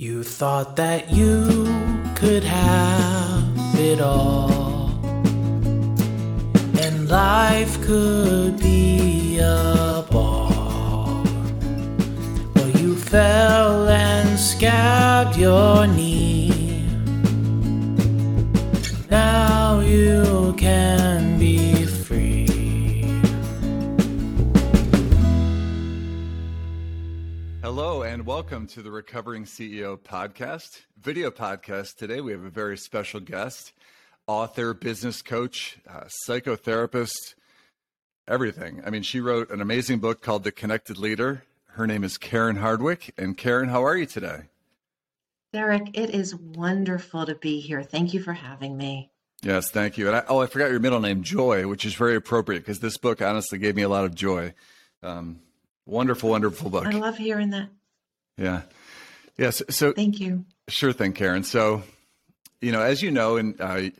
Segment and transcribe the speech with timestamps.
[0.00, 1.66] You thought that you
[2.14, 3.42] could have
[3.74, 4.92] it all,
[6.80, 11.24] and life could be a ball.
[12.54, 16.07] Well, you fell and scabbed your knee.
[28.38, 31.96] Welcome to the Recovering CEO podcast, video podcast.
[31.96, 33.72] Today we have a very special guest,
[34.28, 37.34] author, business coach, uh, psychotherapist,
[38.28, 38.80] everything.
[38.86, 41.42] I mean, she wrote an amazing book called The Connected Leader.
[41.70, 43.12] Her name is Karen Hardwick.
[43.18, 44.42] And Karen, how are you today?
[45.52, 47.82] Derek, it is wonderful to be here.
[47.82, 49.10] Thank you for having me.
[49.42, 50.06] Yes, thank you.
[50.06, 52.98] And I, oh, I forgot your middle name, Joy, which is very appropriate because this
[52.98, 54.54] book honestly gave me a lot of joy.
[55.02, 55.40] Um,
[55.86, 56.86] wonderful, wonderful book.
[56.86, 57.70] I love hearing that.
[58.38, 58.62] Yeah.
[59.36, 59.62] Yes.
[59.68, 60.44] So Thank you.
[60.68, 61.42] Sure thing, Karen.
[61.42, 61.82] So,
[62.60, 63.90] you know, as you know, and uh,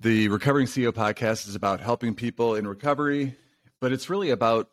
[0.00, 3.36] the Recovering CEO podcast is about helping people in recovery,
[3.80, 4.70] but it's really about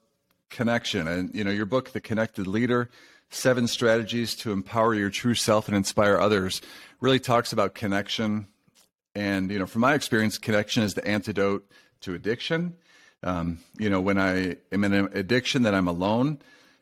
[0.49, 1.07] connection.
[1.07, 2.89] And, you know, your book, The Connected Leader
[3.29, 6.61] Seven Strategies to Empower Your True Self and Inspire Others,
[7.01, 8.47] really talks about connection.
[9.15, 11.69] And, you know, from my experience, connection is the antidote
[12.01, 12.75] to addiction.
[13.23, 16.39] Um, you know, when I am in an addiction, that I'm alone.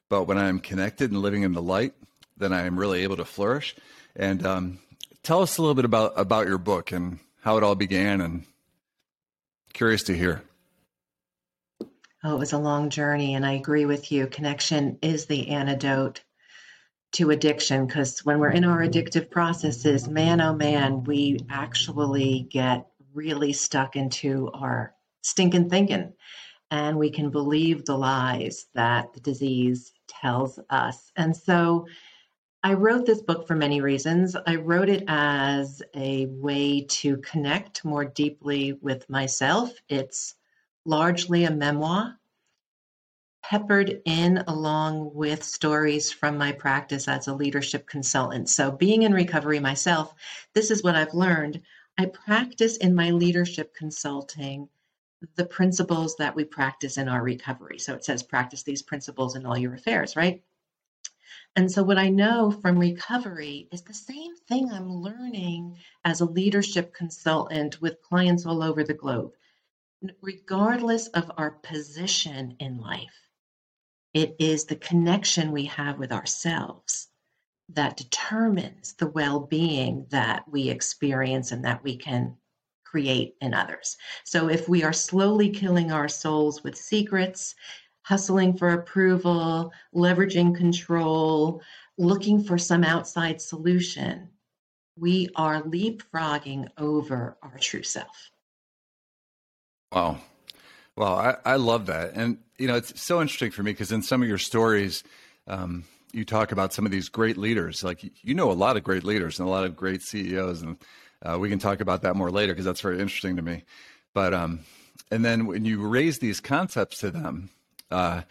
[0.09, 1.94] But when I'm connected and living in the light,
[2.38, 3.75] then I am really able to flourish.
[4.16, 4.80] And um,
[5.23, 8.22] tell us a little bit about about your book and how it all began.
[8.22, 8.45] And
[9.73, 10.44] curious to hear.
[12.23, 14.25] Oh, it was a long journey, and I agree with you.
[14.25, 16.23] Connection is the antidote
[17.14, 22.88] to addiction because when we're in our addictive processes, man, oh man, we actually get
[23.14, 26.14] really stuck into our stinking thinking.
[26.72, 31.11] And we can believe the lies that the disease tells us.
[31.16, 31.88] And so
[32.64, 34.36] I wrote this book for many reasons.
[34.36, 39.72] I wrote it as a way to connect more deeply with myself.
[39.88, 40.34] It's
[40.84, 42.18] largely a memoir,
[43.44, 48.50] peppered in along with stories from my practice as a leadership consultant.
[48.50, 50.16] So, being in recovery myself,
[50.53, 51.62] this is what I've learned.
[52.00, 54.69] I practice in my leadership consulting
[55.36, 57.80] the principles that we practice in our recovery.
[57.80, 60.44] So, it says practice these principles in all your affairs, right?
[61.56, 66.25] And so, what I know from recovery is the same thing I'm learning as a
[66.25, 69.34] leadership consultant with clients all over the globe.
[70.22, 73.30] Regardless of our position in life,
[74.13, 77.09] it is the connection we have with ourselves
[77.69, 82.38] that determines the well being that we experience and that we can
[82.95, 83.97] create in others.
[84.23, 87.53] So, if we are slowly killing our souls with secrets,
[88.03, 91.61] hustling for approval, leveraging control,
[91.97, 94.29] looking for some outside solution,
[94.97, 98.31] we are leapfrogging over our true self.
[99.91, 100.19] Wow.
[100.95, 102.13] Well, I, I love that.
[102.13, 105.03] And, you know, it's so interesting for me because in some of your stories,
[105.47, 105.83] um,
[106.13, 107.83] you talk about some of these great leaders.
[107.83, 110.62] Like, you know, a lot of great leaders and a lot of great CEOs.
[110.62, 110.77] And
[111.25, 113.63] uh, we can talk about that more later because that's very interesting to me.
[114.13, 114.59] But, um,
[115.12, 117.50] and then when you raise these concepts to them,
[117.91, 118.22] uh,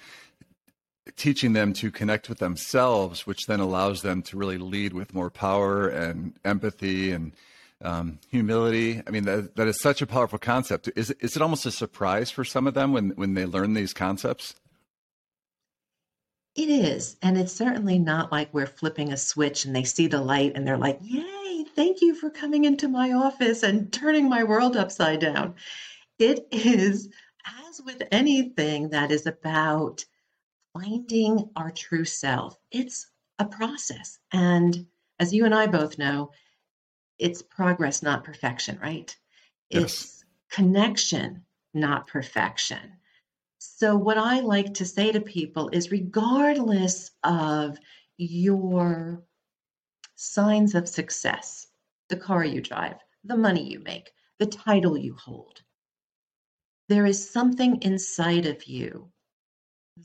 [1.16, 5.30] teaching them to connect with themselves, which then allows them to really lead with more
[5.30, 7.32] power and empathy and
[7.82, 9.02] um, humility.
[9.06, 10.88] I mean, that, that is such a powerful concept.
[10.96, 13.92] Is, is it almost a surprise for some of them when, when they learn these
[13.92, 14.54] concepts?
[16.56, 17.16] It is.
[17.20, 20.66] And it's certainly not like we're flipping a switch and they see the light and
[20.66, 21.43] they're like, Yay,
[21.74, 25.54] thank you for coming into my office and turning my world upside down.
[26.18, 27.08] It is,
[27.68, 30.04] as with anything that is about
[30.72, 34.18] finding our true self, it's a process.
[34.32, 34.86] And
[35.18, 36.30] as you and I both know,
[37.18, 39.14] it's progress, not perfection, right?
[39.70, 39.82] Yes.
[39.82, 42.98] It's connection, not perfection.
[43.58, 47.78] So, what I like to say to people is regardless of
[48.18, 49.22] your
[50.16, 51.63] signs of success,
[52.14, 52.94] the car you drive,
[53.24, 55.62] the money you make, the title you hold,
[56.88, 59.10] there is something inside of you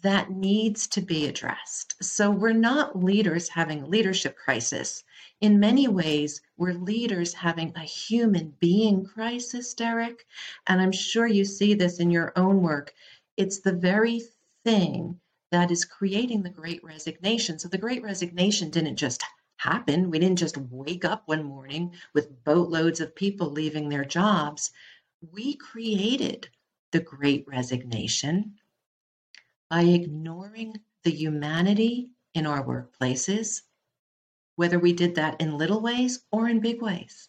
[0.02, 2.04] that needs to be addressed.
[2.04, 5.04] So, we're not leaders having a leadership crisis.
[5.40, 10.26] In many ways, we're leaders having a human being crisis, Derek.
[10.66, 12.92] And I'm sure you see this in your own work.
[13.38, 14.24] It's the very
[14.64, 15.20] thing
[15.52, 17.60] that is creating the great resignation.
[17.60, 19.24] So, the great resignation didn't just
[19.60, 20.10] happen.
[20.10, 24.72] We didn't just wake up one morning with boatloads of people leaving their jobs.
[25.34, 26.48] We created
[26.92, 28.56] the great resignation
[29.70, 33.64] by ignoring the humanity in our workplaces,
[34.56, 37.28] whether we did that in little ways or in big ways.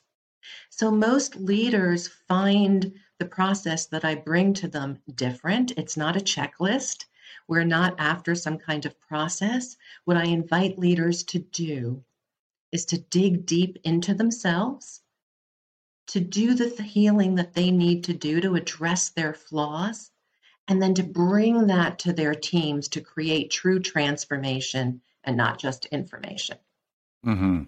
[0.71, 5.73] So most leaders find the process that I bring to them different.
[5.73, 7.07] It's not a checklist.
[7.49, 9.77] We're not after some kind of process.
[10.05, 12.05] What I invite leaders to do
[12.73, 15.01] is to dig deep into themselves,
[16.09, 20.11] to do the healing that they need to do to address their flaws,
[20.69, 25.87] and then to bring that to their teams to create true transformation and not just
[25.87, 26.57] information.
[27.27, 27.65] Mm-hmm.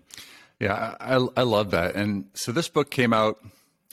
[0.60, 1.96] Yeah, I, I love that.
[1.96, 3.44] And so this book came out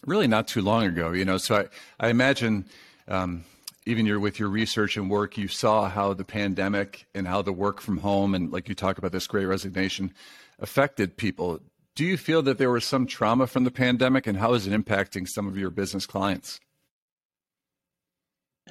[0.06, 2.66] really not too long ago, you know, so I, I imagine
[3.08, 3.44] um,
[3.86, 7.52] even your, with your research and work, you saw how the pandemic and how the
[7.52, 10.14] work from home and like you talk about this great resignation
[10.60, 11.60] affected people.
[11.96, 14.74] Do you feel that there was some trauma from the pandemic and how is it
[14.74, 16.60] impacting some of your business clients?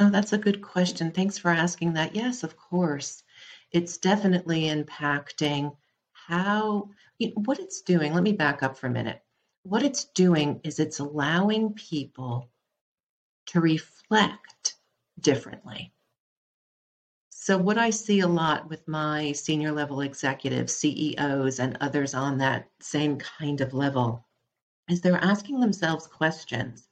[0.00, 1.10] Oh, that's a good question.
[1.10, 2.14] Thanks for asking that.
[2.14, 3.22] Yes, of course.
[3.72, 5.76] It's definitely impacting
[6.12, 8.14] how, you know, what it's doing.
[8.14, 9.20] Let me back up for a minute.
[9.64, 12.48] What it's doing is it's allowing people
[13.46, 14.76] to reflect
[15.20, 15.92] differently.
[17.48, 22.36] So, what I see a lot with my senior level executives, CEOs, and others on
[22.36, 24.26] that same kind of level
[24.90, 26.90] is they're asking themselves questions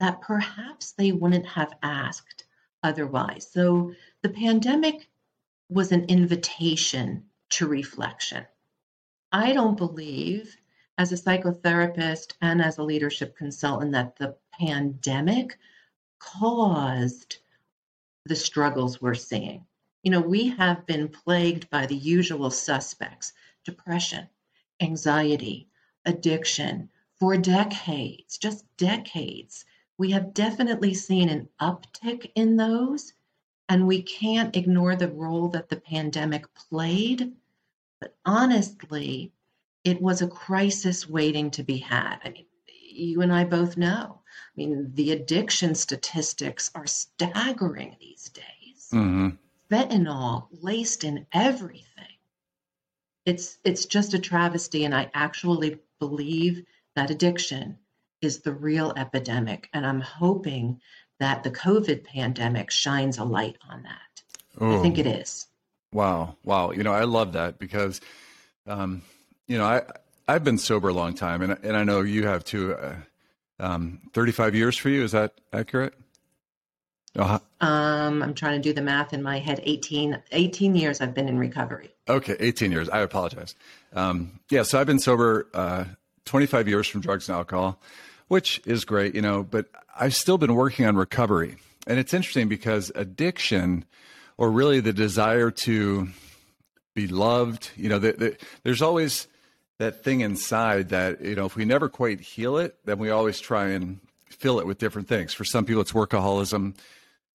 [0.00, 2.44] that perhaps they wouldn't have asked
[2.82, 3.52] otherwise.
[3.52, 5.10] So the pandemic
[5.68, 8.46] was an invitation to reflection.
[9.30, 10.56] I don't believe,
[10.96, 15.58] as a psychotherapist and as a leadership consultant, that the pandemic
[16.18, 17.36] caused
[18.24, 19.66] the struggles we're seeing.
[20.02, 23.32] You know, we have been plagued by the usual suspects
[23.64, 24.28] depression,
[24.80, 25.68] anxiety,
[26.04, 29.64] addiction for decades, just decades
[29.98, 33.12] we have definitely seen an uptick in those,
[33.68, 37.32] and we can't ignore the role that the pandemic played.
[38.00, 39.32] But honestly,
[39.84, 42.20] it was a crisis waiting to be had.
[42.24, 44.20] I mean, you and I both know.
[44.24, 48.88] I mean, the addiction statistics are staggering these days.
[48.92, 49.30] Mm-hmm.
[49.70, 51.84] Fentanyl laced in everything.
[53.24, 56.64] It's it's just a travesty, and I actually believe
[56.96, 57.78] that addiction
[58.20, 59.68] is the real epidemic.
[59.72, 60.80] And I'm hoping
[61.20, 64.00] that the COVID pandemic shines a light on that.
[64.60, 65.46] I think it is.
[65.92, 66.36] Wow.
[66.44, 66.72] Wow.
[66.72, 68.00] You know, I love that because,
[68.66, 69.02] um,
[69.46, 69.82] you know, I,
[70.26, 72.74] I've been sober a long time and, and I know you have too.
[72.74, 72.96] Uh,
[73.60, 75.02] um, 35 years for you.
[75.02, 75.94] Is that accurate?
[77.18, 77.38] Uh-huh.
[77.60, 79.60] Um, I'm trying to do the math in my head.
[79.64, 81.90] 18, 18 years I've been in recovery.
[82.08, 82.36] Okay.
[82.38, 82.88] 18 years.
[82.88, 83.54] I apologize.
[83.92, 84.62] Um, yeah.
[84.62, 85.84] So I've been sober, uh,
[86.24, 87.80] 25 years from drugs and alcohol
[88.28, 89.66] which is great, you know, but
[89.98, 91.56] I've still been working on recovery.
[91.86, 93.84] And it's interesting because addiction,
[94.36, 96.08] or really the desire to
[96.94, 99.26] be loved, you know, the, the, there's always
[99.78, 103.40] that thing inside that, you know, if we never quite heal it, then we always
[103.40, 105.32] try and fill it with different things.
[105.32, 106.74] For some people, it's workaholism,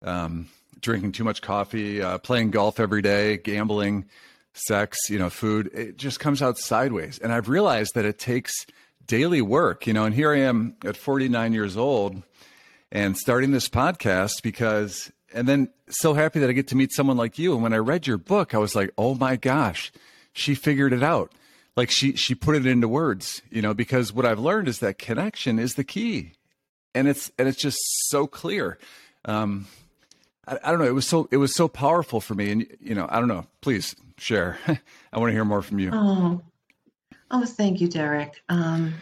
[0.03, 0.47] um,
[0.79, 4.05] drinking too much coffee, uh, playing golf every day, gambling,
[4.53, 5.69] sex, you know, food.
[5.73, 7.19] It just comes out sideways.
[7.19, 8.53] And I've realized that it takes
[9.07, 12.21] daily work, you know, and here I am at 49 years old
[12.91, 17.17] and starting this podcast because, and then so happy that I get to meet someone
[17.17, 17.53] like you.
[17.53, 19.91] And when I read your book, I was like, oh my gosh,
[20.31, 21.31] she figured it out.
[21.75, 25.00] Like she, she put it into words, you know, because what I've learned is that
[25.00, 26.33] connection is the key.
[26.93, 27.79] And it's, and it's just
[28.10, 28.77] so clear.
[29.25, 29.65] Um,
[30.47, 30.85] I, I don't know.
[30.85, 32.51] It was so, it was so powerful for me.
[32.51, 34.57] And, you know, I don't know, please share.
[34.67, 35.91] I want to hear more from you.
[35.93, 36.41] Oh,
[37.35, 38.43] Oh, thank you, Derek.
[38.47, 38.93] Um,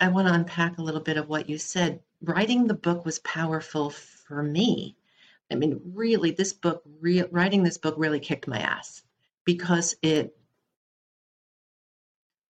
[0.00, 1.98] I want to unpack a little bit of what you said.
[2.22, 4.96] Writing the book was powerful for me.
[5.50, 9.02] I mean, really, this book, re- writing this book really kicked my ass
[9.44, 10.36] because it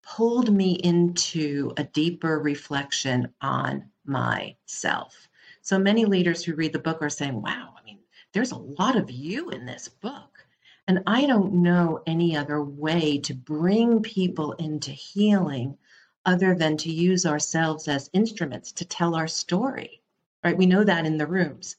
[0.02, 5.25] pulled me into a deeper reflection on myself.
[5.66, 7.98] So many leaders who read the book are saying, wow, I mean,
[8.32, 10.46] there's a lot of you in this book.
[10.86, 15.76] And I don't know any other way to bring people into healing
[16.24, 20.02] other than to use ourselves as instruments to tell our story.
[20.44, 20.56] Right?
[20.56, 21.74] We know that in the rooms.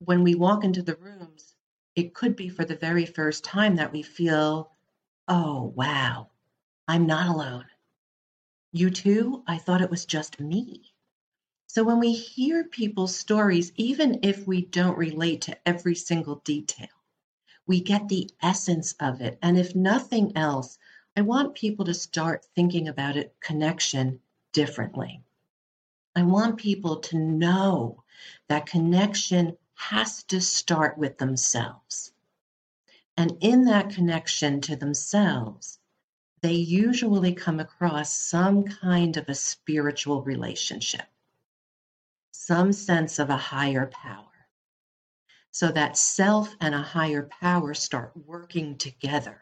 [0.00, 1.54] When we walk into the rooms,
[1.96, 4.70] it could be for the very first time that we feel,
[5.28, 6.28] oh, wow,
[6.86, 7.64] I'm not alone.
[8.72, 9.44] You too?
[9.46, 10.89] I thought it was just me.
[11.72, 16.88] So when we hear people's stories, even if we don't relate to every single detail,
[17.64, 19.38] we get the essence of it.
[19.40, 20.78] And if nothing else,
[21.16, 24.18] I want people to start thinking about it connection
[24.50, 25.22] differently.
[26.16, 28.02] I want people to know
[28.48, 32.10] that connection has to start with themselves.
[33.16, 35.78] And in that connection to themselves,
[36.40, 41.06] they usually come across some kind of a spiritual relationship,
[42.50, 44.48] some sense of a higher power.
[45.52, 49.38] So that self and a higher power start working together.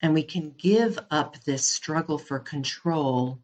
[0.00, 3.38] And we can give up this struggle for control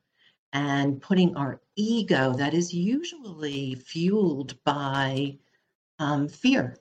[0.55, 5.37] and putting our ego, that is usually fueled by
[5.99, 6.79] um, fear.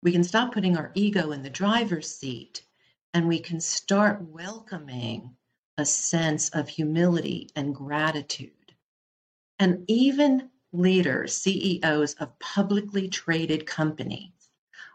[0.00, 2.62] We can stop putting our ego in the driver's seat
[3.14, 5.34] and we can start welcoming
[5.76, 8.59] a sense of humility and gratitude.
[9.60, 14.32] And even leaders, CEOs of publicly traded companies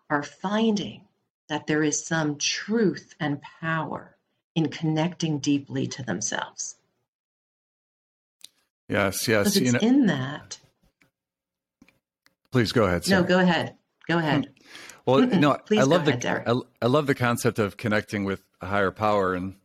[0.10, 1.02] are finding
[1.50, 4.18] that there is some truth and power
[4.56, 6.78] in connecting deeply to themselves.
[8.90, 9.54] Yes, yes.
[9.54, 10.60] Because it's you know, in that.
[12.52, 13.08] Please go ahead.
[13.08, 13.76] No, go ahead.
[14.08, 14.52] Go ahead.
[15.06, 18.42] Well, no, Please I love ahead, the I, I, love the concept of connecting with
[18.62, 19.56] a higher power, and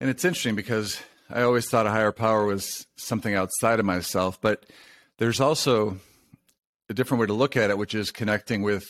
[0.00, 1.00] and it's interesting because
[1.32, 4.66] I always thought a higher power was something outside of myself, but
[5.18, 5.98] there's also
[6.88, 8.84] a different way to look at it, which is connecting with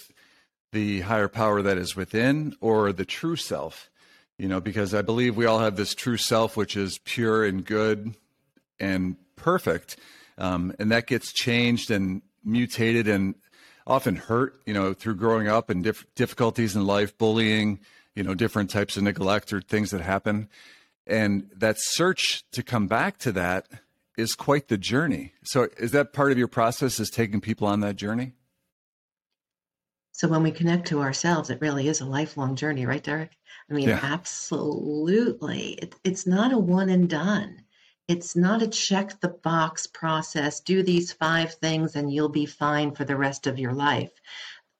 [0.72, 3.90] the higher power that is within or the true self.
[4.38, 7.62] You know, because I believe we all have this true self, which is pure and
[7.62, 8.14] good
[8.78, 9.98] and perfect,
[10.38, 13.34] um, and that gets changed and mutated and
[13.86, 17.80] often hurt, you know, through growing up and diff- difficulties in life, bullying,
[18.14, 20.48] you know, different types of neglect or things that happen.
[21.10, 23.66] And that search to come back to that
[24.16, 25.32] is quite the journey.
[25.42, 28.34] So is that part of your process is taking people on that journey?
[30.12, 33.32] So when we connect to ourselves, it really is a lifelong journey, right, Derek?
[33.68, 33.98] I mean, yeah.
[34.02, 35.78] absolutely.
[35.82, 37.62] It, it's not a one and done.
[38.06, 42.92] It's not a check the box process, do these five things and you'll be fine
[42.92, 44.12] for the rest of your life.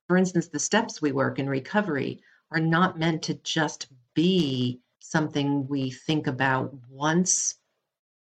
[0.07, 2.23] For instance, the steps we work in recovery
[2.53, 7.57] are not meant to just be something we think about once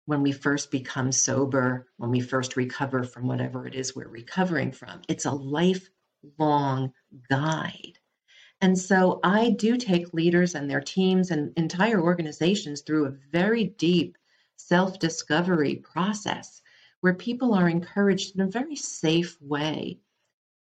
[0.05, 4.71] when we first become sober, when we first recover from whatever it is we're recovering
[4.71, 5.01] from.
[5.09, 6.93] It's a lifelong
[7.29, 7.99] guide.
[8.61, 13.65] And so I do take leaders and their teams and entire organizations through a very
[13.65, 14.17] deep
[14.55, 16.61] self discovery process
[17.01, 19.99] where people are encouraged in a very safe way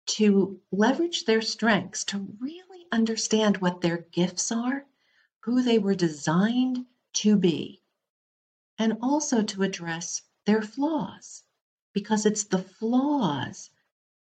[0.05, 4.85] to leverage their strengths, to really understand what their gifts are,
[5.47, 7.81] who they were designed to be,
[8.77, 11.41] and also to address their flaws,
[11.93, 13.69] because it's the flaws,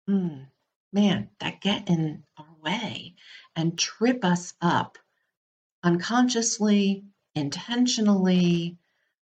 [0.08, 0.46] mm,
[0.92, 3.16] man, that get in our way
[3.56, 4.98] and trip us up
[5.82, 7.04] unconsciously,
[7.34, 8.78] intentionally,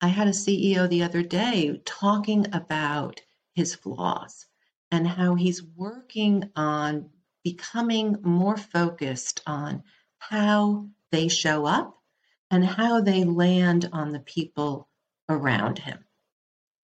[0.03, 3.23] I had a CEO the other day talking about
[3.55, 4.45] his flaws
[4.91, 7.09] and how he's working on
[7.43, 9.83] becoming more focused on
[10.19, 11.99] how they show up
[12.51, 14.89] and how they land on the people
[15.29, 16.05] around him.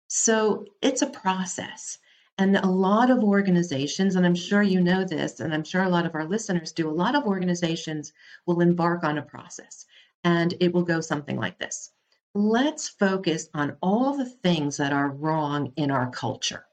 [0.08, 1.98] So it's a process.
[2.38, 5.90] And a lot of organizations, and I'm sure you know this, and I'm sure a
[5.90, 8.14] lot of our listeners do, a lot of organizations
[8.46, 9.84] will embark on a process
[10.24, 11.92] and it will go something like this
[12.34, 16.64] let's focus on all the things that are wrong in our culture.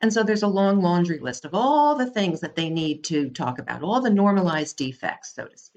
[0.00, 3.30] And so there's a long laundry list of all the things that they need to
[3.30, 5.73] talk about, all the normalized defects, so to speak.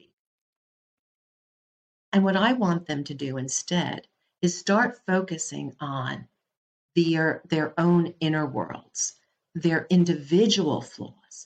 [2.17, 4.07] And what I want them to do instead
[4.41, 6.27] is start focusing on
[6.95, 9.13] their, their own inner worlds,
[9.53, 11.45] their individual flaws,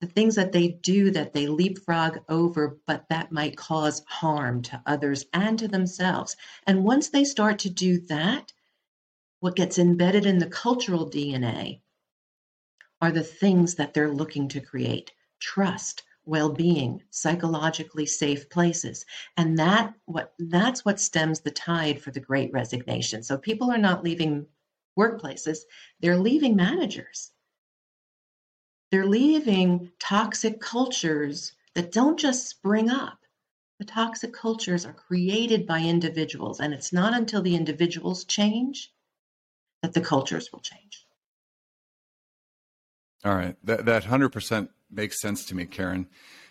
[0.00, 4.80] the things that they do that they leapfrog over, but that might cause harm to
[4.86, 6.36] others and to themselves.
[6.68, 8.52] And once they start to do that,
[9.40, 11.80] what gets embedded in the cultural DNA
[13.00, 15.10] are the things that they're looking to create
[15.40, 19.04] trust well-being psychologically safe places
[19.36, 23.78] and that what that's what stems the tide for the great resignation so people are
[23.78, 24.46] not leaving
[24.98, 25.58] workplaces
[26.00, 27.32] they're leaving managers
[28.92, 33.18] they're leaving toxic cultures that don't just spring up.
[33.78, 38.92] The toxic cultures are created by individuals, and it's not until the individuals change
[39.80, 41.06] that the cultures will change.
[43.24, 46.06] All right, that that hundred percent makes sense to me, Karen.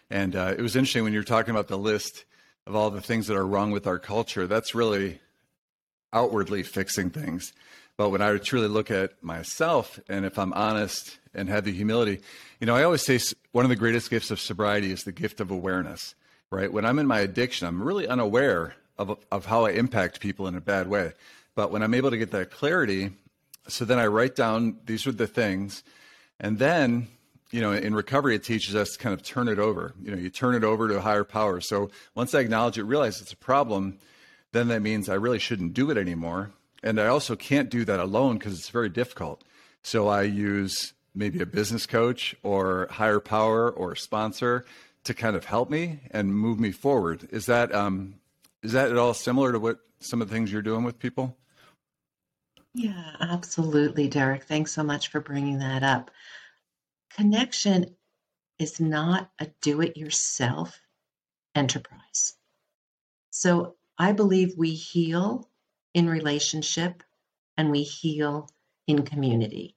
[0.09, 2.25] And uh, it was interesting when you were talking about the list
[2.67, 4.47] of all the things that are wrong with our culture.
[4.47, 5.19] That's really
[6.13, 7.53] outwardly fixing things.
[7.97, 12.19] But when I truly look at myself, and if I'm honest and have the humility,
[12.59, 13.19] you know, I always say
[13.51, 16.15] one of the greatest gifts of sobriety is the gift of awareness,
[16.49, 16.71] right?
[16.71, 20.55] When I'm in my addiction, I'm really unaware of, of how I impact people in
[20.55, 21.13] a bad way.
[21.55, 23.11] But when I'm able to get that clarity,
[23.67, 25.83] so then I write down these are the things,
[26.39, 27.07] and then
[27.51, 29.93] you know, in recovery, it teaches us to kind of turn it over.
[30.01, 31.61] You know, you turn it over to a higher power.
[31.61, 33.99] So once I acknowledge it, realize it's a problem,
[34.53, 36.51] then that means I really shouldn't do it anymore.
[36.83, 39.43] And I also can't do that alone because it's very difficult.
[39.83, 44.65] So I use maybe a business coach or higher power or sponsor
[45.03, 47.27] to kind of help me and move me forward.
[47.31, 48.15] Is that um,
[48.63, 51.37] is that at all similar to what some of the things you're doing with people?
[52.73, 54.43] Yeah, absolutely, Derek.
[54.43, 56.11] Thanks so much for bringing that up.
[57.15, 57.95] Connection
[58.57, 60.79] is not a do it yourself
[61.55, 62.35] enterprise.
[63.29, 65.49] So I believe we heal
[65.93, 67.03] in relationship
[67.57, 68.49] and we heal
[68.87, 69.75] in community.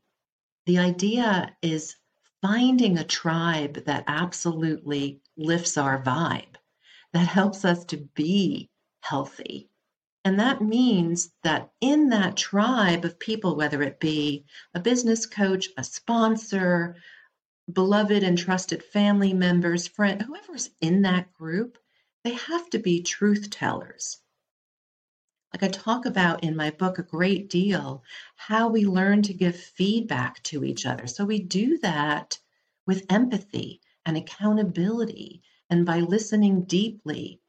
[0.66, 1.96] The idea is
[2.40, 6.56] finding a tribe that absolutely lifts our vibe,
[7.12, 9.68] that helps us to be healthy.
[10.24, 15.68] And that means that in that tribe of people, whether it be a business coach,
[15.76, 16.96] a sponsor,
[17.72, 21.78] beloved and trusted family members, friend, whoever's in that group,
[22.24, 24.18] they have to be truth tellers.
[25.52, 28.02] Like I talk about in my book a great deal,
[28.36, 31.06] how we learn to give feedback to each other.
[31.06, 32.38] So we do that
[32.86, 37.40] with empathy and accountability and by listening deeply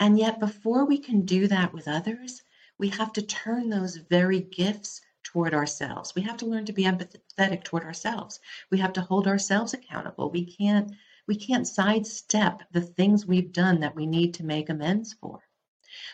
[0.00, 2.42] and yet, before we can do that with others,
[2.78, 5.00] we have to turn those very gifts
[5.32, 6.14] toward ourselves.
[6.14, 8.40] We have to learn to be empathetic toward ourselves.
[8.70, 10.30] We have to hold ourselves accountable.
[10.30, 10.92] We can't
[11.26, 15.40] we can't sidestep the things we've done that we need to make amends for.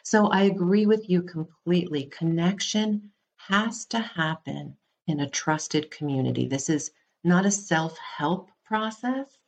[0.02, 2.06] So I agree with you completely.
[2.06, 6.48] Connection has to happen in a trusted community.
[6.48, 6.90] This is
[7.22, 9.38] not a self-help process.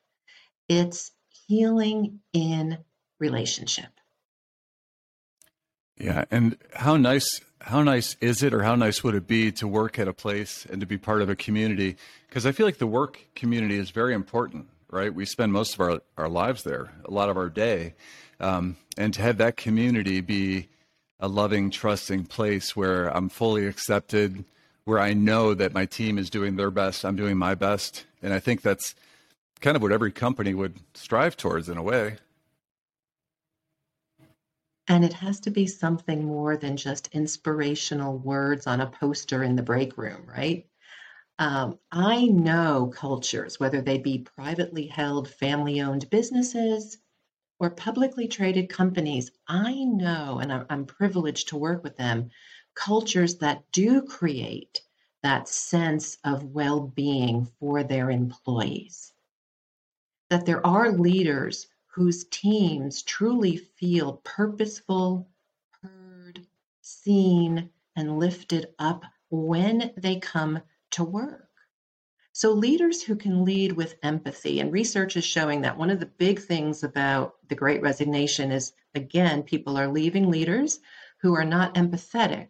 [0.69, 1.11] It's
[1.49, 2.79] healing in
[3.19, 3.96] relationship.
[5.99, 9.67] Yeah, and how nice how nice is it or how nice would it be to
[9.67, 11.97] work at a place and to be part of a community
[12.29, 15.13] because I feel like the work community is very important, right?
[15.13, 17.95] We spend most of our, our lives there, a lot of our day.
[18.41, 20.69] Um, and to have that community be
[21.19, 24.45] a loving, trusting place where I'm fully accepted,
[24.85, 28.05] where I know that my team is doing their best, I'm doing my best.
[28.23, 28.95] And I think that's
[29.61, 32.19] kind of what every company would strive towards in a way.
[34.89, 39.57] And it has to be something more than just inspirational words on a poster in
[39.57, 40.67] the break room, right?
[41.39, 46.99] Um, I know cultures, whether they be privately held, family owned businesses
[47.59, 52.31] or publicly traded companies, I know, and I'm, I'm privileged to work with them,
[52.75, 54.83] cultures that do create
[55.23, 59.13] that sense of well being for their employees.
[60.31, 61.67] That there are leaders
[61.97, 65.27] whose teams truly feel purposeful,
[65.81, 66.47] heard,
[66.83, 71.49] seen, and lifted up when they come to work.
[72.33, 76.05] So, leaders who can lead with empathy, and research is showing that one of the
[76.05, 80.81] big things about the great resignation is again, people are leaving leaders
[81.23, 82.49] who are not empathetic.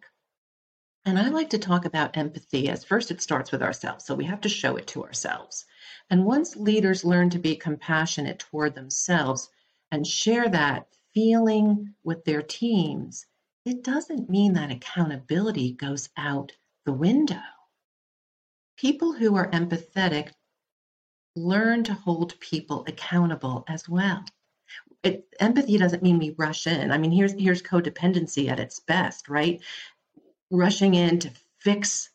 [1.07, 4.03] And I like to talk about empathy as first it starts with ourselves.
[4.03, 5.65] So, we have to show it to ourselves.
[6.09, 9.49] And once leaders learn to be compassionate toward themselves
[9.89, 13.25] and share that feeling with their teams,
[13.63, 16.51] it doesn't mean that accountability goes out
[16.83, 17.39] the window.
[18.75, 20.33] People who are empathetic
[21.37, 24.25] learn to hold people accountable as well.
[25.03, 26.91] It, empathy doesn't mean we rush in.
[26.91, 29.61] I mean, here's here's codependency at its best, right?
[30.49, 32.09] Rushing in to fix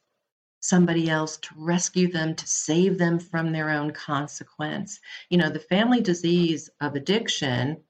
[0.61, 5.01] somebody else to rescue them, to save them from their own consequence.
[5.29, 7.83] You know, the family disease of addiction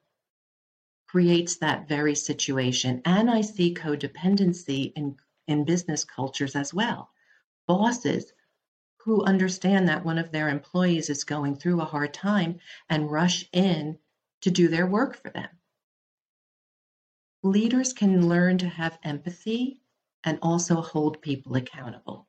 [1.06, 3.02] creates that very situation.
[3.04, 7.10] And I see codependency in, in business cultures as well.
[7.66, 8.32] Bosses
[9.04, 13.46] who understand that one of their employees is going through a hard time and rush
[13.52, 13.98] in
[14.40, 15.48] to do their work for them.
[17.42, 19.81] Leaders can learn to have empathy
[20.24, 22.26] and also hold people accountable.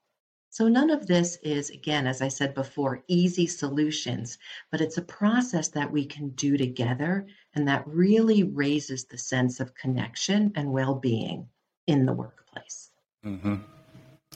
[0.50, 4.38] So none of this is, again, as I said before, easy solutions,
[4.72, 7.26] but it's a process that we can do together
[7.56, 11.48] and that really raises the sense of connection and well being
[11.88, 12.90] in the workplace.
[13.26, 13.56] Mm-hmm.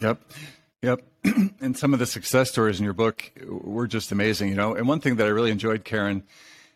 [0.01, 0.19] Yep.
[0.81, 1.01] Yep.
[1.61, 4.73] and some of the success stories in your book were just amazing, you know.
[4.73, 6.23] And one thing that I really enjoyed, Karen,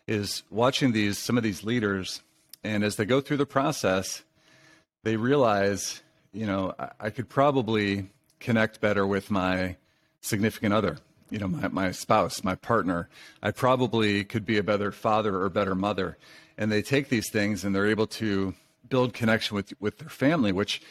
[0.06, 2.22] is watching these some of these leaders
[2.64, 4.22] and as they go through the process,
[5.02, 6.01] they realize,
[6.32, 9.76] you know, I, I could probably connect better with my
[10.20, 10.98] significant other,
[11.30, 13.08] you know, my, my spouse, my partner.
[13.42, 16.16] I probably could be a better father or better mother.
[16.58, 18.54] And they take these things and they're able to
[18.88, 20.82] build connection with, with their family, which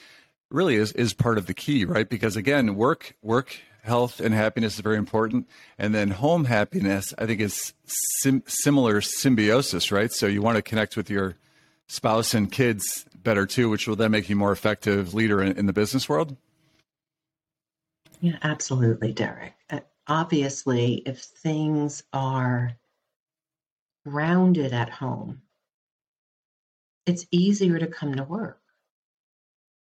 [0.49, 2.09] really is, is part of the key, right?
[2.09, 5.47] Because again, work, work health and happiness is very important.
[5.77, 7.73] And then home happiness, I think, is
[8.21, 10.11] sim- similar symbiosis, right?
[10.11, 11.35] So you want to connect with your
[11.87, 15.65] spouse and kids better too, which will then make you more effective leader in, in
[15.65, 16.35] the business world.
[18.19, 19.53] Yeah, absolutely, Derek.
[19.69, 22.77] Uh, obviously, if things are
[24.05, 25.41] grounded at home,
[27.05, 28.61] it's easier to come to work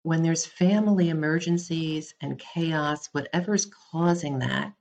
[0.07, 4.71] when there's family emergencies and chaos, whatever's causing that,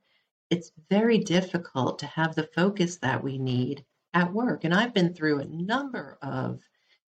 [0.50, 4.62] it's very difficult to have the focus that we need at work.
[4.62, 6.60] And I've been through a number of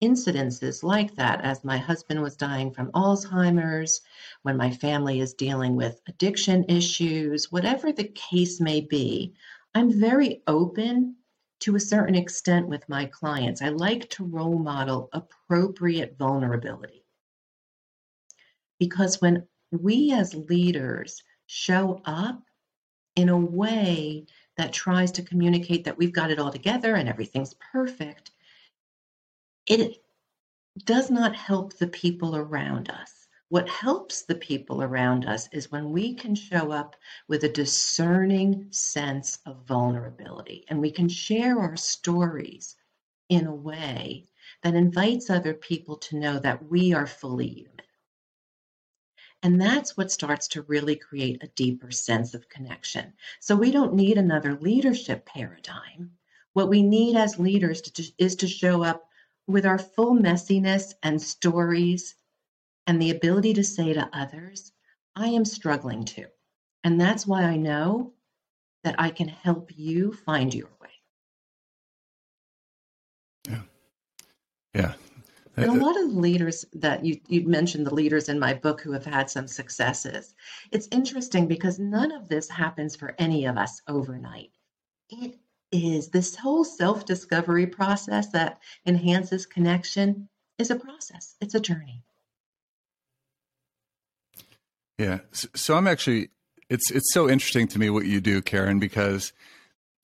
[0.02, 4.00] incidences like that as my husband was dying from Alzheimer's,
[4.42, 9.34] when my family is dealing with addiction issues, whatever the case may be.
[9.74, 11.16] I'm very open
[11.60, 13.62] to a certain extent with my clients.
[13.62, 17.04] I like to role model appropriate vulnerability.
[18.78, 22.42] Because when we as leaders show up
[23.16, 27.54] in a way that tries to communicate that we've got it all together and everything's
[27.72, 28.30] perfect,
[29.68, 30.02] it
[30.84, 33.28] does not help the people around us.
[33.50, 36.96] What helps the people around us is when we can show up
[37.28, 42.76] with a discerning sense of vulnerability and we can share our stories
[43.28, 44.26] in a way
[44.62, 47.74] that invites other people to know that we are fully human.
[49.42, 53.12] And that's what starts to really create a deeper sense of connection.
[53.40, 56.12] So we don't need another leadership paradigm.
[56.54, 59.07] What we need as leaders to, is to show up
[59.48, 62.14] with our full messiness and stories
[62.86, 64.72] and the ability to say to others,
[65.16, 66.26] I am struggling too.
[66.84, 68.12] And that's why I know
[68.84, 70.90] that I can help you find your way.
[73.48, 73.62] Yeah.
[74.74, 74.94] Yeah.
[75.56, 78.92] And a lot of leaders that you you mentioned the leaders in my book who
[78.92, 80.34] have had some successes.
[80.70, 84.52] It's interesting because none of this happens for any of us overnight.
[85.10, 85.36] It
[85.70, 90.28] is this whole self-discovery process that enhances connection
[90.58, 91.36] is a process.
[91.40, 92.02] It's a journey.
[94.98, 95.20] Yeah.
[95.32, 96.30] So I'm actually
[96.68, 99.32] it's it's so interesting to me what you do, Karen, because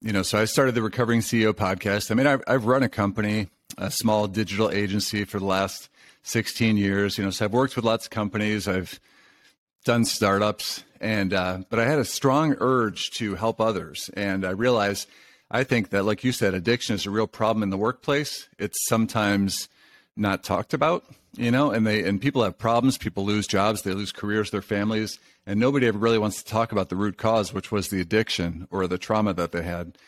[0.00, 2.10] you know, so I started the Recovering CEO podcast.
[2.10, 3.48] I mean, I've, I've run a company
[3.78, 5.88] a small digital agency for the last
[6.22, 7.18] 16 years.
[7.18, 8.68] You know, so I've worked with lots of companies.
[8.68, 9.00] I've
[9.84, 14.50] done startups, and uh, but I had a strong urge to help others, and I
[14.50, 15.08] realized
[15.50, 18.48] I think that, like you said, addiction is a real problem in the workplace.
[18.58, 19.68] It's sometimes
[20.16, 21.04] not talked about,
[21.36, 22.98] you know, and they and people have problems.
[22.98, 26.72] People lose jobs, they lose careers, their families, and nobody ever really wants to talk
[26.72, 29.98] about the root cause, which was the addiction or the trauma that they had.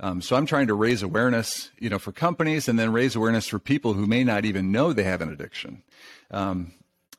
[0.00, 3.46] Um, so I'm trying to raise awareness, you know, for companies, and then raise awareness
[3.46, 5.82] for people who may not even know they have an addiction.
[6.32, 6.72] Um,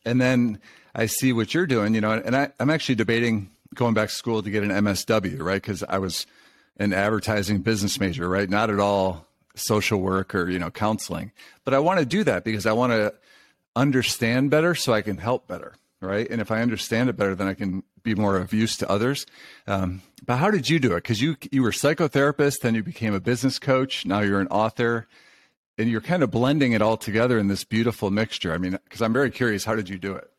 [0.06, 0.60] and then
[0.94, 4.16] I see what you're doing, you know, and I, I'm actually debating going back to
[4.16, 5.62] school to get an MSW, right?
[5.62, 6.28] Because I was
[6.78, 8.50] an advertising business major, right?
[8.50, 11.32] Not at all social work or you know counseling,
[11.64, 13.14] but I want to do that because I want to
[13.76, 16.30] understand better so I can help better, right?
[16.30, 19.26] And if I understand it better, then I can be more of use to others.
[19.68, 21.04] Um, but how did you do it?
[21.04, 24.06] Because you you were psychotherapist, then you became a business coach.
[24.06, 25.08] Now you're an author,
[25.78, 28.54] and you're kind of blending it all together in this beautiful mixture.
[28.54, 30.30] I mean, because I'm very curious, how did you do it?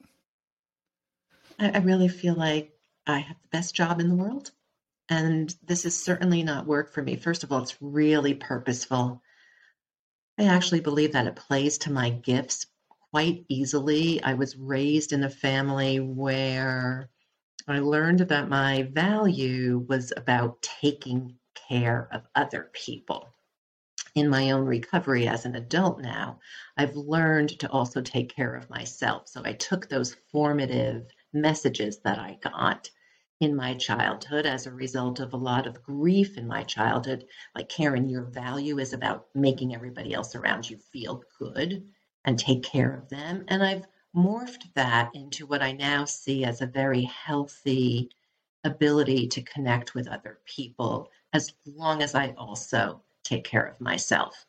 [1.59, 2.73] I really feel like
[3.07, 4.51] I have the best job in the world,
[5.09, 7.17] and this is certainly not work for me.
[7.17, 9.23] First of all, it's really purposeful.
[10.39, 12.67] I actually believe that it plays to my gifts
[13.11, 14.23] quite easily.
[14.23, 17.11] I was raised in a family where
[17.69, 21.39] I learned that my value was about taking
[21.69, 23.29] care of other people.
[24.15, 26.41] In my own recovery as an adult now,
[26.77, 29.29] I've learned to also take care of myself.
[29.29, 32.91] So I took those formative messages that I got
[33.45, 37.27] in my childhood as a result of a lot of grief in my childhood.
[37.55, 41.87] Like, Karen, your value is about making everybody else around you feel good
[42.25, 43.45] and take care of them.
[43.49, 48.11] And I've morphed that into what I now see as a very healthy
[48.65, 54.47] ability to connect with other people as long as I also take care of myself.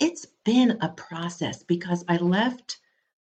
[0.00, 2.80] It's been a process because I left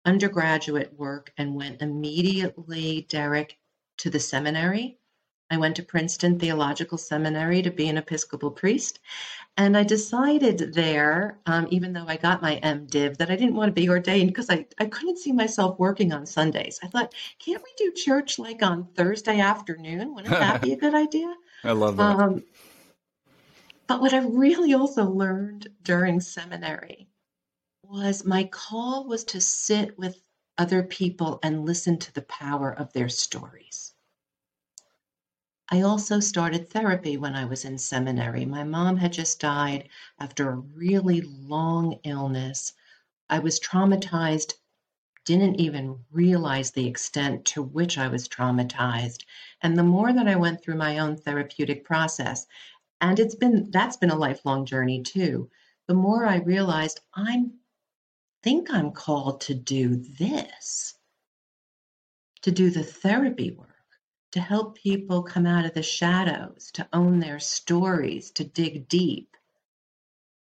[0.05, 3.57] undergraduate work and went immediately, Derek,
[3.99, 4.99] to the seminary
[5.51, 8.99] I went to Princeton Theological Seminary to be an Episcopal priest.
[9.57, 13.69] And I decided there, um, even though I got my MDiv, that I didn't want
[13.69, 16.81] to be ordained because I, I couldn't see myself working on Sundays.
[16.83, 20.15] I thought, can't we do church like on Thursday afternoon?
[20.15, 21.33] Wouldn't that be a good idea?
[21.65, 22.17] I love that.
[22.19, 22.43] Um,
[23.87, 27.07] but what I really also learned during seminary
[27.85, 30.21] was my call was to sit with
[30.59, 33.95] other people and listen to the power of their stories
[35.71, 38.45] I also started therapy when I was in seminary.
[38.45, 39.89] My mom had just died
[40.21, 42.75] after a really long illness.
[43.31, 44.55] I was traumatized,
[45.25, 49.25] didn't even realize the extent to which I was traumatized.
[49.63, 52.47] And the more that I went through my own therapeutic process,
[53.01, 55.51] and it's been that's been a lifelong journey too,
[55.87, 57.47] the more I realized I
[58.45, 60.95] think I'm called to do this,
[62.43, 63.75] to do the therapy work
[64.35, 69.37] to help people come out of the shadows, to own their stories, to dig deep.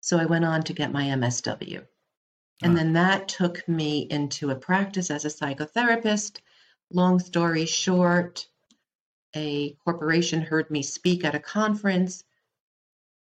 [0.00, 1.84] So I went on to get my MSW.
[2.62, 2.74] And ah.
[2.74, 6.38] then that took me into a practice as a psychotherapist.
[6.90, 8.48] Long story short,
[9.34, 12.24] a corporation heard me speak at a conference,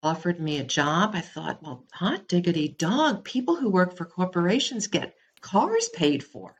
[0.03, 1.11] offered me a job.
[1.13, 6.55] I thought, well, hot diggity dog, people who work for corporations get cars paid for.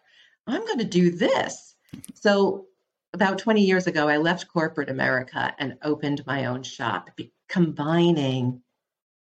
[0.47, 1.75] I'm going to do this.
[2.15, 2.65] So
[3.13, 7.10] about 20 years ago, I left corporate America and opened my own shop,
[7.47, 8.62] combining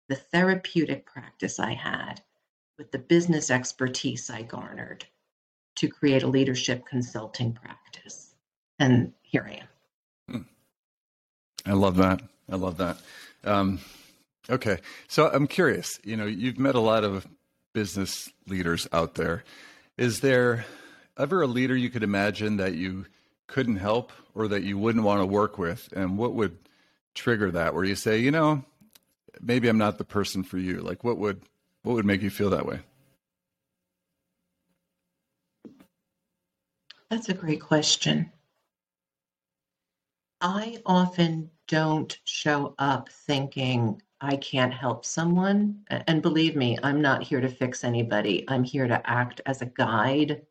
[0.09, 2.21] the therapeutic practice I had
[2.79, 5.07] with the business expertise I garnered
[5.77, 8.35] to create a leadership consulting practice.
[8.79, 9.69] And here I am.
[10.37, 11.71] Hmm.
[11.71, 12.23] I love that.
[12.51, 12.99] I love that.
[13.45, 13.81] Um,
[14.49, 14.79] okay.
[15.09, 17.27] So I'm curious, you know, you've met a lot of
[17.73, 19.45] business leaders out there.
[19.99, 20.65] Is there
[21.19, 23.07] ever a leader you could imagine that you
[23.47, 25.89] couldn't help or that you wouldn't want to work with?
[25.95, 26.57] And what would
[27.15, 28.65] trigger that where you say, you know,
[29.41, 30.79] maybe I'm not the person for you?
[30.79, 31.43] Like what would
[31.83, 32.81] what would make you feel that way?
[37.11, 38.33] That's a great question.
[40.41, 45.85] I often don't show up thinking I can't help someone.
[45.89, 48.45] And believe me, I'm not here to fix anybody.
[48.49, 50.43] I'm here to act as a guide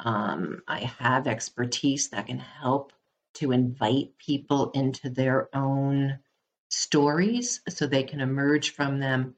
[0.00, 2.92] um, I have expertise that can help
[3.34, 6.18] to invite people into their own
[6.68, 9.34] stories so they can emerge from them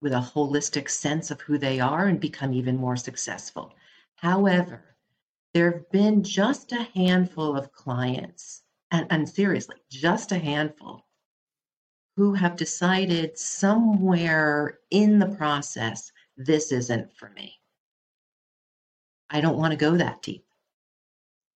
[0.00, 3.74] with a holistic sense of who they are and become even more successful.
[4.16, 4.96] However,
[5.52, 11.06] there have been just a handful of clients, and, and seriously, just a handful,
[12.16, 17.54] who have decided somewhere in the process, this isn't for me.
[19.30, 20.44] I don't want to go that deep.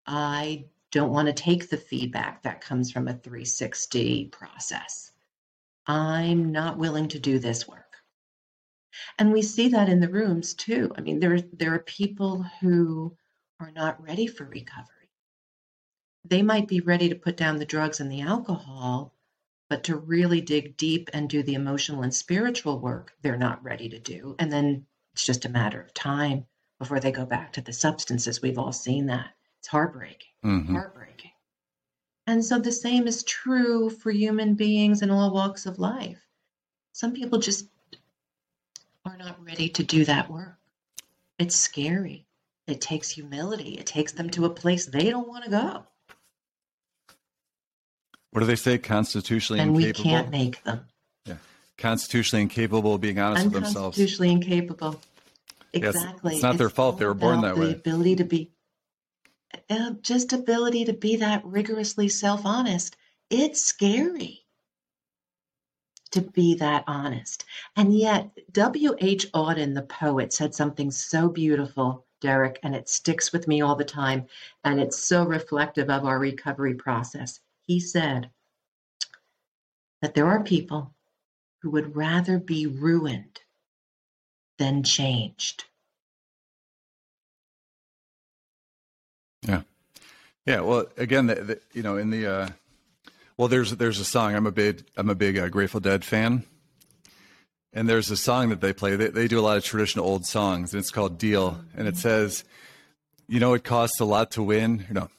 [0.07, 5.13] I don't want to take the feedback that comes from a 360 process.
[5.87, 7.97] I'm not willing to do this work.
[9.19, 10.93] And we see that in the rooms too.
[10.97, 13.17] I mean, there, there are people who
[13.61, 14.94] are not ready for recovery.
[16.25, 19.13] They might be ready to put down the drugs and the alcohol,
[19.69, 23.89] but to really dig deep and do the emotional and spiritual work, they're not ready
[23.91, 24.35] to do.
[24.39, 26.47] And then it's just a matter of time
[26.79, 28.41] before they go back to the substances.
[28.41, 29.31] We've all seen that.
[29.59, 30.29] It's heartbreaking.
[30.45, 30.75] Mm-hmm.
[30.75, 31.31] Heartbreaking.
[32.27, 36.25] And so the same is true for human beings in all walks of life.
[36.93, 37.69] Some people just
[39.05, 40.57] are not ready to do that work.
[41.39, 42.27] It's scary.
[42.67, 43.77] It takes humility.
[43.79, 45.87] It takes them to a place they don't want to go.
[48.35, 48.79] What do they say?
[48.79, 50.11] Constitutionally and incapable.
[50.11, 50.81] And we can't make them.
[51.25, 51.37] Yeah,
[51.79, 53.97] constitutionally incapable of being honest with themselves.
[53.97, 55.01] Constitutionally incapable.
[55.73, 56.33] Exactly.
[56.33, 56.99] Yes, it's not their fault.
[56.99, 57.67] They were born that way.
[57.67, 58.51] The ability to be,
[59.71, 62.97] uh, just ability to be that rigorously self honest.
[63.31, 64.45] It's scary
[66.11, 67.45] to be that honest.
[67.77, 69.31] And yet, W.H.
[69.31, 73.85] Auden, the poet, said something so beautiful, Derek, and it sticks with me all the
[73.85, 74.27] time.
[74.65, 77.39] And it's so reflective of our recovery process.
[77.67, 78.31] He said
[80.03, 80.95] that there are people
[81.63, 83.41] who would rather be ruined
[84.59, 85.65] than changed.
[89.47, 89.63] Yeah,
[90.47, 90.61] yeah.
[90.61, 92.49] Well, again, the, the, you know, in the uh,
[93.37, 94.35] well, there's there's a song.
[94.35, 96.45] I'm a big I'm a big uh, Grateful Dead fan,
[97.73, 98.97] and there's a song that they play.
[98.97, 101.97] They, they do a lot of traditional old songs, and it's called "Deal," and it
[101.97, 102.45] says,
[103.27, 104.85] "You know, it costs a lot to win.
[104.89, 105.11] You know,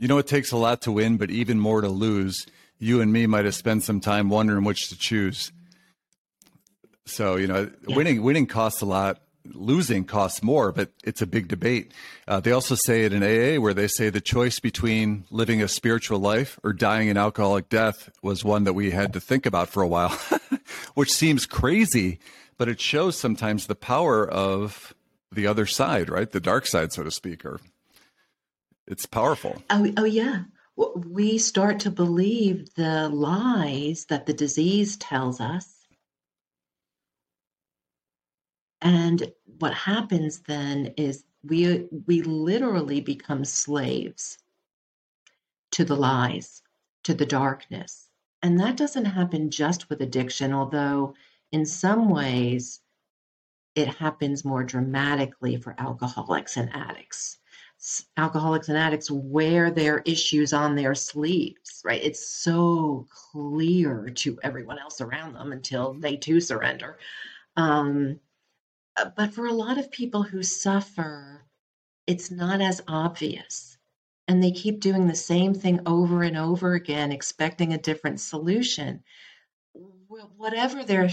[0.00, 2.46] you know, it takes a lot to win, but even more to lose.
[2.78, 5.52] You and me might have spent some time wondering which to choose."
[7.04, 7.96] So you know, yeah.
[7.96, 9.20] winning winning costs a lot.
[9.44, 11.92] Losing costs more, but it's a big debate.
[12.28, 15.68] Uh, they also say it in AA where they say the choice between living a
[15.68, 19.70] spiritual life or dying an alcoholic death was one that we had to think about
[19.70, 20.10] for a while,
[20.94, 22.20] which seems crazy,
[22.58, 24.94] but it shows sometimes the power of
[25.32, 26.30] the other side, right?
[26.30, 27.60] The dark side, so to speak, or
[28.90, 29.62] it's powerful.
[29.70, 30.44] Oh, oh yeah.
[30.76, 35.80] We start to believe the lies that the disease tells us
[38.82, 44.38] and what happens then is we we literally become slaves
[45.72, 46.62] to the lies.
[47.04, 48.08] to the darkness.
[48.42, 51.14] And that doesn't happen just with addiction, although
[51.52, 52.80] in some ways
[53.74, 57.39] it happens more dramatically for alcoholics and addicts.
[58.16, 62.02] Alcoholics and addicts wear their issues on their sleeves, right?
[62.02, 66.98] It's so clear to everyone else around them until they too surrender.
[67.56, 68.20] Um,
[68.96, 71.46] uh, but for a lot of people who suffer,
[72.06, 73.78] it's not as obvious.
[74.28, 79.02] And they keep doing the same thing over and over again, expecting a different solution.
[80.36, 81.08] Whatever their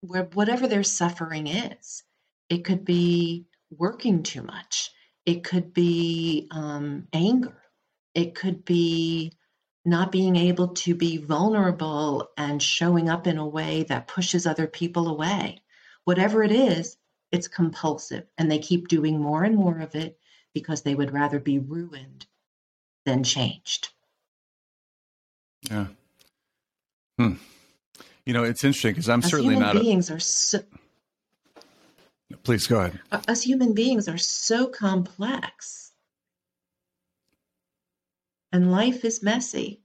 [0.00, 2.02] whatever their suffering is,
[2.48, 4.90] it could be working too much.
[5.26, 7.56] It could be um, anger.
[8.14, 9.32] It could be
[9.84, 14.66] not being able to be vulnerable and showing up in a way that pushes other
[14.66, 15.62] people away.
[16.04, 16.96] Whatever it is,
[17.32, 20.18] it's compulsive and they keep doing more and more of it
[20.52, 22.26] because they would rather be ruined
[23.06, 23.90] than changed.
[25.70, 25.86] Yeah.
[27.18, 27.34] Hmm.
[28.26, 29.82] You know, it's interesting because I'm certainly human not.
[29.82, 30.14] beings a...
[30.14, 30.60] are so.
[32.42, 33.00] Please go ahead.
[33.10, 35.92] Us human beings are so complex,
[38.52, 39.82] and life is messy.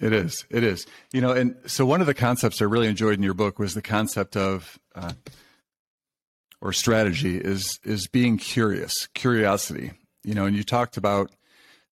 [0.00, 0.44] It is.
[0.50, 0.86] It is.
[1.12, 3.74] You know, and so one of the concepts I really enjoyed in your book was
[3.74, 5.12] the concept of, uh,
[6.60, 9.92] or strategy is is being curious, curiosity.
[10.22, 11.30] You know, and you talked about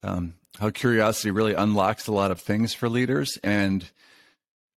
[0.02, 3.90] um, how curiosity really unlocks a lot of things for leaders and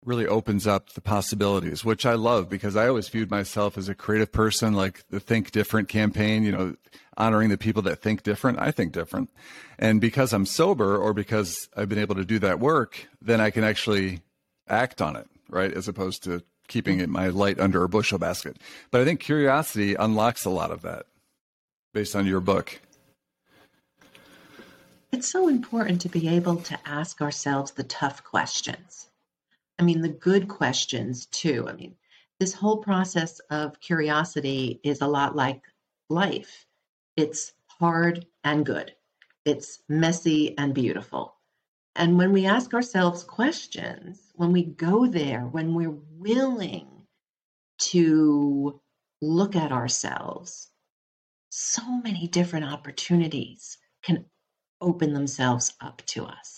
[0.06, 3.94] really opens up the possibilities, which I love because I always viewed myself as a
[3.94, 6.76] creative person, like the Think Different campaign, you know,
[7.16, 8.60] honoring the people that think different.
[8.60, 9.30] I think different.
[9.78, 13.50] And because I'm sober or because I've been able to do that work, then I
[13.50, 14.20] can actually
[14.68, 15.72] act on it, right?
[15.72, 18.58] As opposed to keeping it my light under a bushel basket.
[18.90, 21.06] But I think curiosity unlocks a lot of that
[21.92, 22.80] based on your book.
[25.12, 29.08] It's so important to be able to ask ourselves the tough questions.
[29.78, 31.66] I mean, the good questions too.
[31.68, 31.94] I mean,
[32.40, 35.62] this whole process of curiosity is a lot like
[36.08, 36.66] life.
[37.16, 38.94] It's hard and good.
[39.44, 41.34] It's messy and beautiful.
[41.94, 46.88] And when we ask ourselves questions, when we go there, when we're willing
[47.78, 48.80] to
[49.22, 50.68] look at ourselves,
[51.50, 54.26] so many different opportunities can
[54.80, 56.55] open themselves up to us.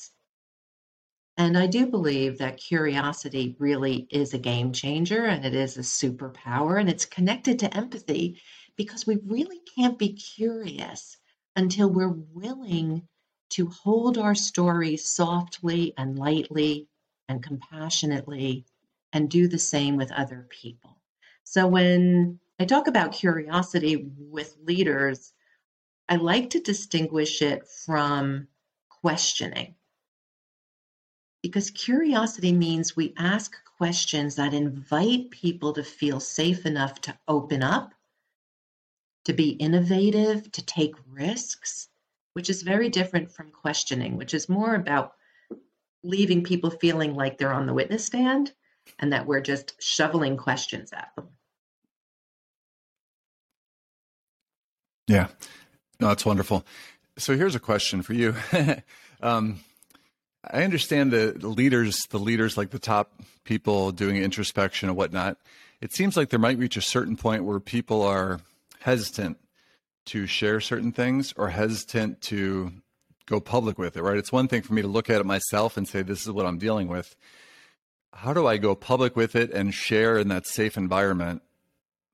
[1.38, 5.82] And I do believe that curiosity really is a game changer and it is a
[5.82, 8.42] superpower and it's connected to empathy
[8.74, 11.16] because we really can't be curious
[11.54, 13.06] until we're willing
[13.50, 16.88] to hold our story softly and lightly
[17.28, 18.64] and compassionately
[19.12, 21.00] and do the same with other people.
[21.44, 25.32] So when I talk about curiosity with leaders,
[26.08, 28.48] I like to distinguish it from
[28.88, 29.76] questioning
[31.42, 37.62] because curiosity means we ask questions that invite people to feel safe enough to open
[37.62, 37.94] up,
[39.24, 41.88] to be innovative, to take risks,
[42.34, 45.14] which is very different from questioning, which is more about
[46.02, 48.52] leaving people feeling like they're on the witness stand
[48.98, 51.28] and that we're just shoveling questions at them.
[55.06, 55.28] Yeah,
[56.00, 56.64] no, that's wonderful.
[57.16, 58.34] So here's a question for you.
[59.22, 59.60] um,
[60.50, 63.12] I understand the, the leaders, the leaders like the top
[63.44, 65.36] people doing introspection and whatnot.
[65.80, 68.40] It seems like there might reach a certain point where people are
[68.80, 69.38] hesitant
[70.06, 72.72] to share certain things or hesitant to
[73.26, 74.16] go public with it, right?
[74.16, 76.46] It's one thing for me to look at it myself and say, this is what
[76.46, 77.14] I'm dealing with.
[78.14, 81.42] How do I go public with it and share in that safe environment?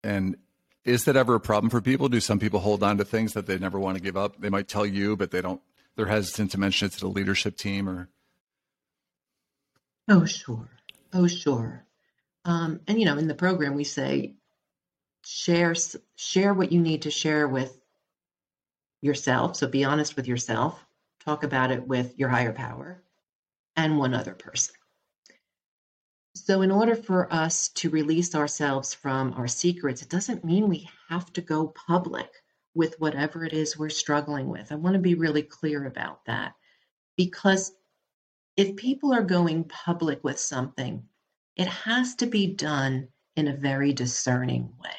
[0.02, 0.36] And
[0.84, 2.08] is that ever a problem for people?
[2.08, 4.40] Do some people hold on to things that they never want to give up?
[4.40, 5.62] They might tell you, but they don't,
[5.94, 8.08] they're hesitant to mention it to the leadership team or
[10.08, 10.68] Oh, sure.
[11.12, 11.86] Oh, sure.
[12.44, 14.34] Um, and you know, in the program, we say
[15.24, 15.74] share
[16.16, 17.78] share what you need to share with
[19.00, 19.56] yourself.
[19.56, 20.84] So be honest with yourself.
[21.24, 23.02] Talk about it with your higher power
[23.76, 24.74] and one other person.
[26.34, 30.90] So, in order for us to release ourselves from our secrets, it doesn't mean we
[31.08, 32.28] have to go public
[32.74, 34.72] with whatever it is we're struggling with.
[34.72, 36.54] I want to be really clear about that
[37.16, 37.72] because
[38.56, 41.04] if people are going public with something,
[41.56, 44.90] it has to be done in a very discerning way.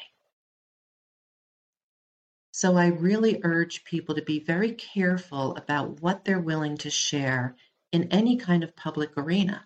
[2.52, 7.56] So I really urge people to be very careful about what they're willing to share
[7.92, 9.64] in any kind of public arena.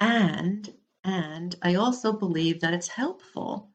[0.00, 0.72] And
[1.04, 3.70] and I also believe that it's helpful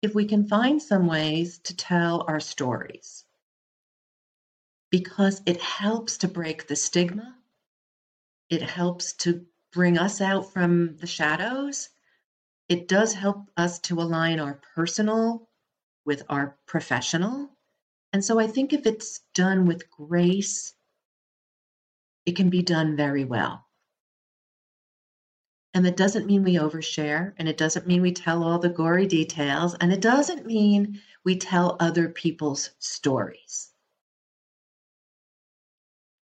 [0.00, 3.24] if we can find some ways to tell our stories
[4.90, 7.36] because it helps to break the stigma
[8.50, 11.88] it helps to bring us out from the shadows.
[12.68, 15.48] It does help us to align our personal
[16.04, 17.48] with our professional.
[18.12, 20.74] And so I think if it's done with grace,
[22.26, 23.64] it can be done very well.
[25.72, 29.06] And that doesn't mean we overshare, and it doesn't mean we tell all the gory
[29.06, 33.70] details, and it doesn't mean we tell other people's stories.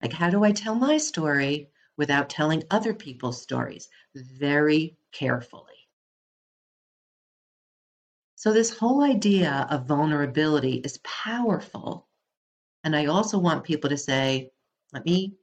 [0.03, 3.91] Like, how do I tell my story without telling other people's stories?
[4.15, 5.89] Very carefully.
[8.37, 12.07] So, this whole idea of vulnerability is powerful.
[12.85, 14.53] And I also want people to say,
[14.93, 15.37] let me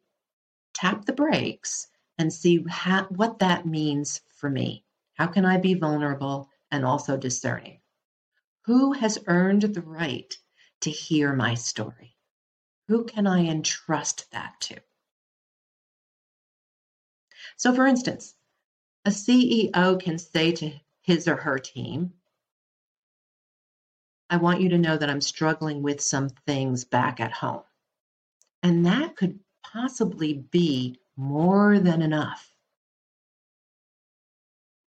[0.73, 1.87] tap the brakes
[2.17, 4.85] and see how, what that means for me.
[5.15, 7.81] How can I be vulnerable and also discerning?
[8.65, 10.33] Who has earned the right
[10.81, 12.15] to hear my story?
[12.87, 14.79] Who can I entrust that to?
[17.57, 18.35] So, for instance,
[19.05, 22.13] a CEO can say to his or her team,
[24.29, 27.63] I want you to know that I'm struggling with some things back at home.
[28.63, 32.51] And that could possibly be more than enough.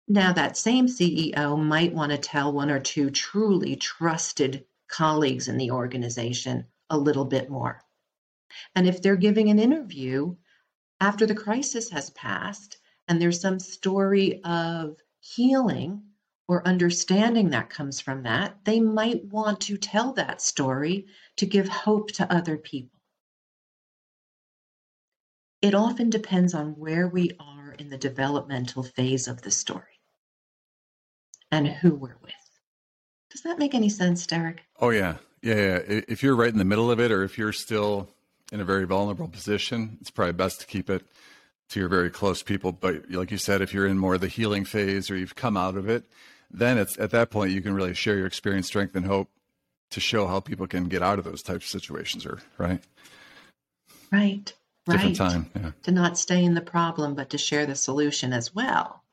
[0.07, 5.57] Now, that same CEO might want to tell one or two truly trusted colleagues in
[5.57, 7.81] the organization a little bit more.
[8.75, 10.35] And if they're giving an interview
[10.99, 12.77] after the crisis has passed
[13.07, 16.03] and there's some story of healing
[16.47, 21.67] or understanding that comes from that, they might want to tell that story to give
[21.67, 22.97] hope to other people.
[25.61, 29.83] It often depends on where we are in the developmental phase of the story
[31.51, 32.33] and who we're with.
[33.31, 34.63] Does that make any sense, Derek?
[34.79, 35.17] Oh, yeah.
[35.41, 36.01] Yeah, yeah.
[36.07, 38.09] If you're right in the middle of it or if you're still
[38.51, 41.05] in a very vulnerable position, it's probably best to keep it
[41.69, 42.71] to your very close people.
[42.71, 45.57] But like you said, if you're in more of the healing phase or you've come
[45.57, 46.05] out of it,
[46.49, 49.29] then it's at that point you can really share your experience, strength, and hope
[49.91, 52.81] to show how people can get out of those types of situations or right.
[54.11, 54.53] Right
[54.89, 55.31] different right.
[55.31, 55.49] time.
[55.55, 55.71] Yeah.
[55.83, 59.03] To not stay in the problem, but to share the solution as well,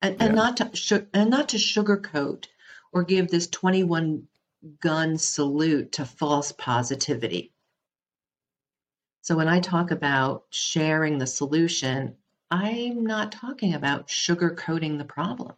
[0.00, 0.34] and, and yeah.
[0.34, 2.46] not to and not to sugarcoat
[2.92, 4.26] or give this twenty-one
[4.80, 7.52] gun salute to false positivity.
[9.22, 12.16] So when I talk about sharing the solution,
[12.50, 15.54] I'm not talking about sugarcoating the problem.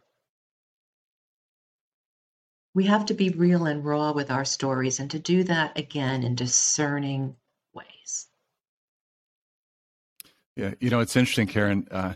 [2.75, 6.23] We have to be real and raw with our stories, and to do that again
[6.23, 7.37] in discerning
[7.73, 8.27] ways.
[10.55, 11.87] Yeah, you know, it's interesting, Karen.
[11.89, 12.13] Uh,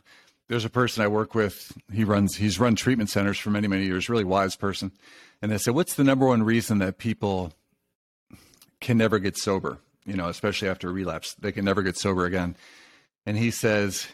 [0.49, 1.75] there's a person I work with.
[1.91, 2.35] He runs.
[2.35, 4.07] He's run treatment centers for many, many years.
[4.07, 4.91] Really wise person.
[5.41, 7.53] And they said, "What's the number one reason that people
[8.79, 9.79] can never get sober?
[10.09, 12.55] You know, especially after a relapse, they can never get sober again."
[13.25, 14.07] And he says,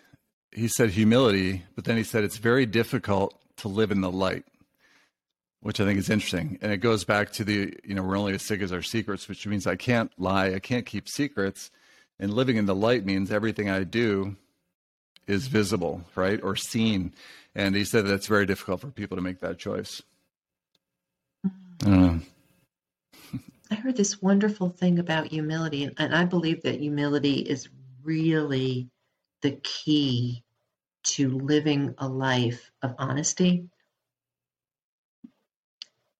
[0.52, 4.46] he said humility, but then he said it's very difficult to live in the light,
[5.62, 6.58] which I think is interesting.
[6.62, 9.28] And it goes back to the, you know, we're only as sick as our secrets,
[9.30, 11.72] which means I can't lie, I can't keep secrets
[12.20, 14.36] and living in the light means everything I do
[15.28, 16.42] is visible, right?
[16.42, 17.14] Or seen.
[17.54, 20.02] And he said that's very difficult for people to make that choice.
[21.80, 22.20] Mm-hmm.
[22.20, 22.22] I,
[23.72, 27.68] I heard this wonderful thing about humility, and I believe that humility is
[28.04, 28.90] really
[29.42, 30.44] the key
[31.04, 33.70] to living a life of honesty.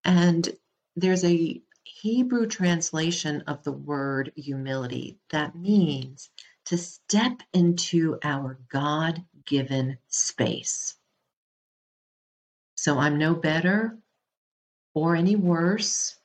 [0.04, 0.48] And
[0.96, 6.30] there's a Hebrew translation of the word humility that means
[6.66, 10.96] to step into our God given space.
[12.76, 13.98] So I'm no better
[14.94, 16.18] or any worse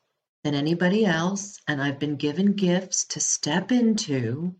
[0.42, 4.54] than anybody else, and I've been given gifts to step into.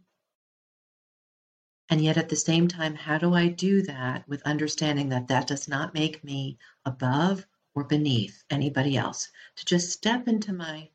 [1.89, 5.47] And yet, at the same time, how do I do that with understanding that that
[5.47, 9.29] does not make me above or beneath anybody else?
[9.57, 10.91] To just step into my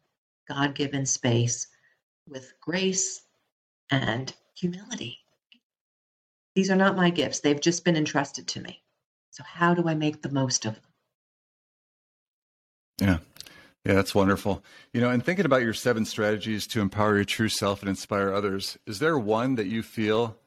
[0.48, 1.68] God given space
[2.28, 3.24] with grace
[3.90, 5.20] and humility.
[6.54, 8.82] These are not my gifts, they've just been entrusted to me.
[9.32, 10.84] So, how do I make the most of them?
[13.02, 13.18] Yeah.
[13.86, 14.64] Yeah, that's wonderful.
[14.94, 18.34] You know, and thinking about your seven strategies to empower your true self and inspire
[18.34, 20.38] others, is there one that you feel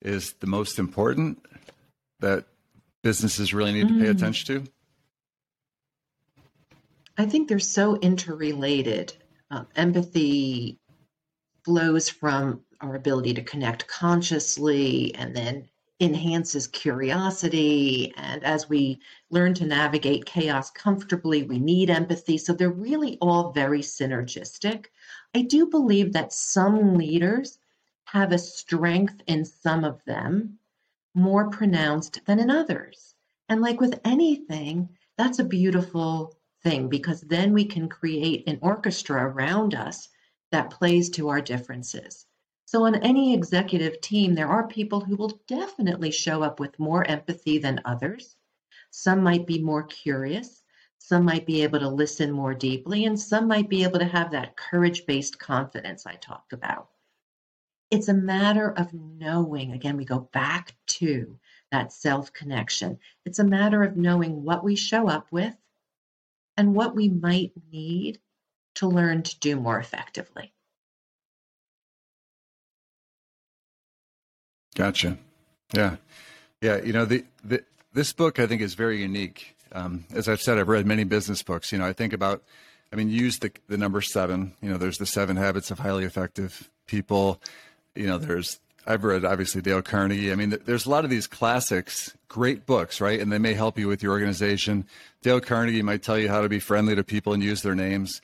[0.00, 1.44] is the most important
[2.20, 2.46] that
[3.02, 4.16] businesses really need to pay mm.
[4.16, 4.70] attention to?
[7.18, 9.14] I think they're so interrelated.
[9.50, 10.78] Um, empathy
[11.64, 15.68] flows from our ability to connect consciously and then
[16.00, 18.12] enhances curiosity.
[18.16, 22.38] And as we learn to navigate chaos comfortably, we need empathy.
[22.38, 24.86] So they're really all very synergistic.
[25.34, 27.58] I do believe that some leaders
[28.04, 30.58] have a strength in some of them,
[31.14, 33.14] more pronounced than in others.
[33.48, 39.24] And like with anything, that's a beautiful thing because then we can create an orchestra
[39.24, 40.08] around us
[40.52, 42.26] that plays to our differences.
[42.68, 47.04] So, on any executive team, there are people who will definitely show up with more
[47.04, 48.34] empathy than others.
[48.90, 50.64] Some might be more curious.
[50.98, 54.32] Some might be able to listen more deeply, and some might be able to have
[54.32, 56.88] that courage based confidence I talked about.
[57.92, 59.70] It's a matter of knowing.
[59.70, 61.38] Again, we go back to
[61.70, 62.98] that self connection.
[63.24, 65.56] It's a matter of knowing what we show up with
[66.56, 68.18] and what we might need
[68.74, 70.52] to learn to do more effectively.
[74.76, 75.16] Gotcha.
[75.72, 75.96] Yeah.
[76.60, 76.82] Yeah.
[76.82, 77.64] You know, the, the
[77.94, 79.56] this book I think is very unique.
[79.72, 81.72] Um, as I've said, I've read many business books.
[81.72, 82.42] You know, I think about,
[82.92, 84.52] I mean, use the the number seven.
[84.60, 87.40] You know, there's the seven habits of highly effective people.
[87.94, 90.30] You know, there's I've read obviously Dale Carnegie.
[90.30, 93.18] I mean, there's a lot of these classics, great books, right?
[93.18, 94.86] And they may help you with your organization.
[95.22, 98.20] Dale Carnegie might tell you how to be friendly to people and use their names,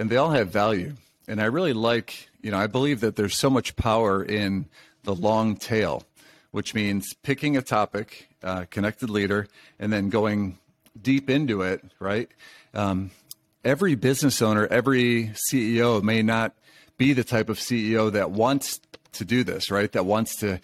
[0.00, 0.94] and they all have value.
[1.28, 4.66] And I really like, you know, I believe that there's so much power in
[5.06, 6.02] the long tail,
[6.50, 9.46] which means picking a topic, uh, connected leader,
[9.78, 10.58] and then going
[11.00, 12.28] deep into it, right?
[12.74, 13.12] Um,
[13.64, 16.54] every business owner, every CEO may not
[16.98, 18.80] be the type of CEO that wants
[19.12, 19.90] to do this, right?
[19.92, 20.60] That wants to,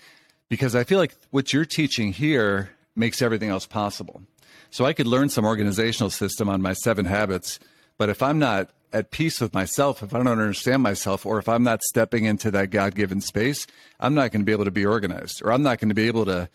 [0.48, 4.22] because I feel like what you're teaching here makes everything else possible.
[4.70, 7.58] So I could learn some organizational system on my seven habits,
[7.98, 11.48] but if I'm not at peace with myself, if I don't understand myself, or if
[11.48, 13.66] I'm not stepping into that God given space,
[14.00, 16.06] I'm not going to be able to be organized, or I'm not going to be
[16.06, 16.48] able to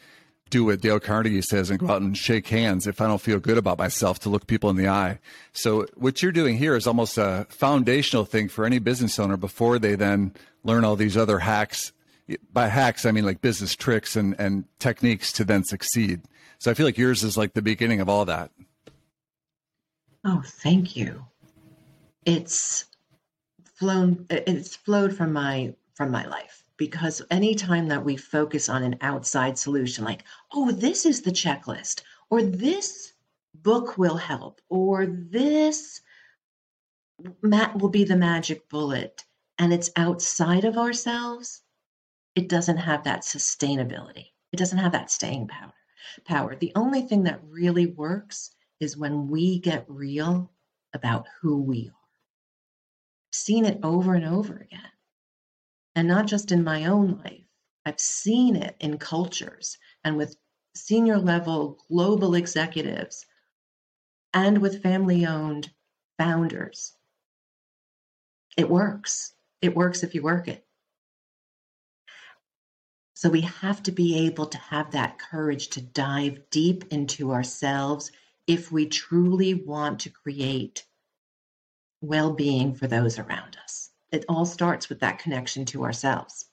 [0.49, 3.39] do what Dale Carnegie says and go out and shake hands if I don't feel
[3.39, 5.19] good about myself to look people in the eye.
[5.51, 9.77] So what you're doing here is almost a foundational thing for any business owner before
[9.77, 10.33] they then
[10.63, 11.91] learn all these other hacks.
[12.53, 16.21] By hacks, I mean like business tricks and, and techniques to then succeed.
[16.59, 18.51] So I feel like yours is like the beginning of all that.
[20.23, 21.25] Oh, thank you
[22.27, 22.85] it's
[23.63, 26.63] flown it's flowed from my from my life.
[26.77, 30.23] Because anytime that we focus on an outside solution like
[30.53, 33.13] oh this is the checklist or this
[33.55, 36.01] book will help or this
[37.41, 39.23] mat will be the magic bullet
[39.57, 41.63] and it's outside of ourselves
[42.35, 44.27] it doesn't have that sustainability.
[44.51, 45.73] It doesn't have that staying power
[46.25, 46.55] power.
[46.55, 50.51] The only thing that really works is when we get real
[50.93, 51.91] about who we
[53.37, 54.91] seen it over and over again.
[55.95, 57.45] And not just in my own life,
[57.85, 60.35] I've seen it in cultures and with
[60.75, 63.25] senior level global executives
[64.33, 65.71] and with family owned
[66.17, 66.93] founders.
[68.57, 69.33] It works.
[69.61, 70.65] It works if you work it.
[73.13, 78.11] So we have to be able to have that courage to dive deep into ourselves
[78.45, 80.86] if we truly want to create
[82.01, 83.91] well being for those around us.
[84.11, 86.45] It all starts with that connection to ourselves.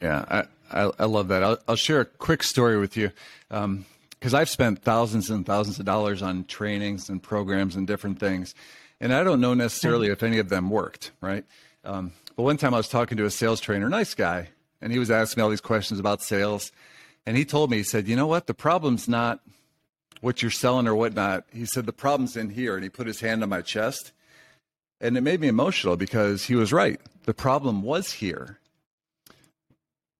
[0.00, 1.42] Yeah, I, I, I love that.
[1.42, 3.12] I'll, I'll, share a quick story with you
[3.48, 3.84] because um,
[4.34, 8.54] I've spent thousands and thousands of dollars on trainings and programs and different things.
[8.98, 11.44] And I don't know necessarily if any of them worked, right?
[11.84, 14.48] Um, but one time I was talking to a sales trainer, nice guy,
[14.80, 16.72] and he was asking me all these questions about sales.
[17.26, 18.46] And he told me, he said, you know what?
[18.46, 19.40] The problem's not
[20.20, 21.44] what you're selling or whatnot.
[21.52, 22.74] He said, The problem's in here.
[22.74, 24.12] And he put his hand on my chest.
[25.00, 27.00] And it made me emotional because he was right.
[27.24, 28.58] The problem was here.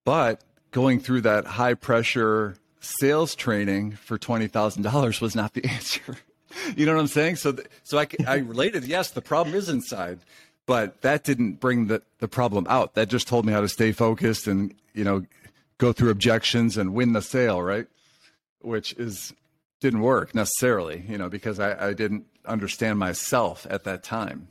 [0.05, 0.41] But
[0.71, 6.17] going through that high pressure sales training for $20,000 was not the answer.
[6.77, 7.37] you know what I'm saying?
[7.37, 10.21] So, th- so I, I related, yes, the problem is inside,
[10.67, 12.95] but that didn't bring the, the problem out.
[12.95, 15.27] That just told me how to stay focused and, you know,
[15.79, 17.87] go through objections and win the sale, right?
[18.61, 19.35] Which is
[19.81, 24.49] didn't work necessarily, you know, because I, I didn't understand myself at that time.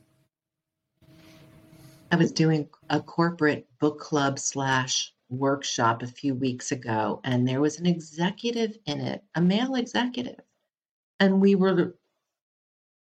[2.12, 7.60] I was doing a corporate book club slash workshop a few weeks ago, and there
[7.60, 10.40] was an executive in it, a male executive.
[11.20, 11.94] And we were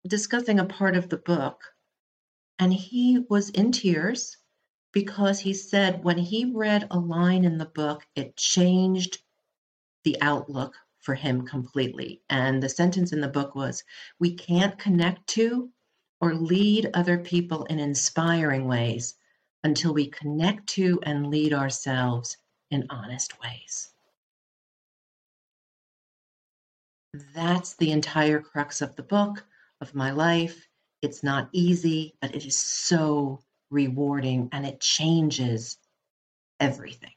[0.08, 1.62] discussing a part of the book,
[2.60, 4.38] and he was in tears
[4.94, 9.22] because he said when he read a line in the book, it changed
[10.06, 12.22] the outlook for him completely.
[12.30, 13.84] And the sentence in the book was
[14.20, 15.70] We can't connect to
[16.22, 19.16] or lead other people in inspiring ways
[19.64, 22.38] until we connect to and lead ourselves
[22.72, 23.90] in honest ways.
[27.36, 29.46] That's the entire crux of the book,
[29.82, 30.68] of my life.
[31.02, 33.40] It's not easy, but it is so
[33.70, 35.78] rewarding and it changes
[36.60, 37.14] everything.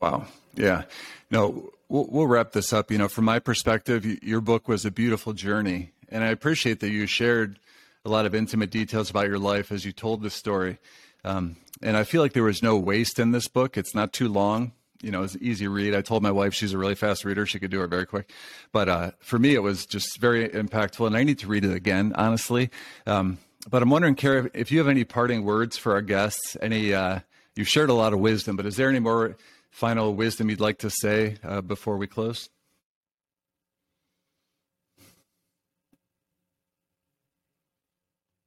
[0.00, 0.26] Wow.
[0.54, 0.84] Yeah.
[1.30, 2.90] No, we'll, we'll wrap this up.
[2.90, 5.92] You know, from my perspective, your book was a beautiful journey.
[6.08, 7.58] And I appreciate that you shared
[8.04, 10.78] a lot of intimate details about your life as you told this story.
[11.24, 13.76] Um, and I feel like there was no waste in this book.
[13.76, 14.72] It's not too long.
[15.02, 15.94] You know, it's an easy read.
[15.94, 18.30] I told my wife she's a really fast reader; she could do it very quick.
[18.70, 21.74] But uh, for me, it was just very impactful, and I need to read it
[21.74, 22.70] again, honestly.
[23.06, 23.38] Um,
[23.70, 26.54] but I'm wondering, Karen, if you have any parting words for our guests.
[26.60, 27.20] Any, uh,
[27.56, 29.38] you've shared a lot of wisdom, but is there any more
[29.70, 32.50] final wisdom you'd like to say uh, before we close?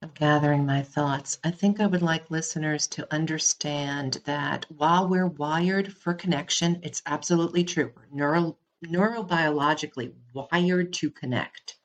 [0.04, 1.40] I'm gathering my thoughts.
[1.46, 7.02] I think I would like listeners to understand that while we're wired for connection, it's
[7.06, 7.94] absolutely true.
[7.96, 11.78] We're neuro, neurobiologically wired to connect.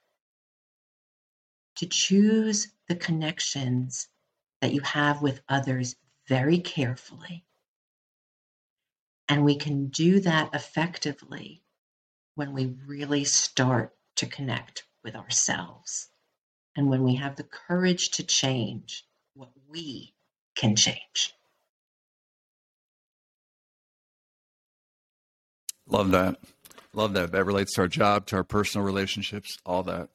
[1.76, 4.08] To choose the connections
[4.60, 5.94] that you have with others
[6.26, 7.44] very carefully.
[9.28, 11.62] And we can do that effectively
[12.34, 16.08] when we really start to connect with ourselves
[16.76, 19.04] and when we have the courage to change
[19.34, 20.14] what we
[20.54, 21.34] can change.
[25.88, 26.36] Love that.
[26.92, 27.32] Love that.
[27.32, 30.08] That relates to our job, to our personal relationships, all that.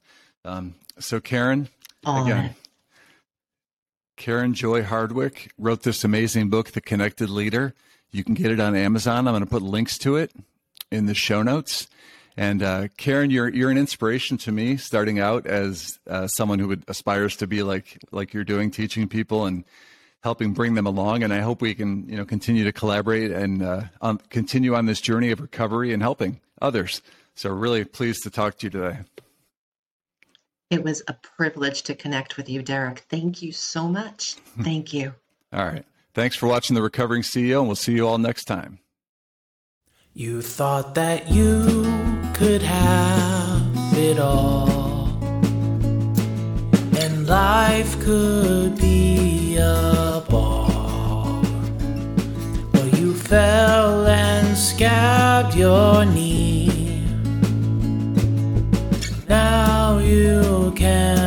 [0.45, 1.69] Um, so, Karen,
[2.05, 2.55] all again, that.
[4.17, 7.73] Karen Joy Hardwick wrote this amazing book, The Connected Leader.
[8.13, 9.27] You can get it on Amazon.
[9.27, 10.31] I'm going to put links to it
[10.91, 11.87] in the show notes.
[12.37, 16.67] And uh, Karen, you're you're an inspiration to me, starting out as uh, someone who
[16.69, 19.63] would, aspires to be like like you're doing, teaching people and
[20.21, 21.23] helping bring them along.
[21.23, 24.85] And I hope we can you know continue to collaborate and uh, um, continue on
[24.85, 27.01] this journey of recovery and helping others.
[27.35, 28.99] So really pleased to talk to you today.
[30.69, 32.99] It was a privilege to connect with you, Derek.
[33.09, 34.33] Thank you so much.
[34.61, 35.13] Thank you.
[35.51, 35.85] all right.
[36.13, 38.77] Thanks for watching The Recovering CEO, and we'll see you all next time.
[40.13, 41.63] You thought that you
[42.35, 44.69] could have it all,
[46.99, 51.41] and life could be a ball.
[52.73, 57.01] Well, you fell and scabbed your knee.
[59.27, 61.22] Now you can.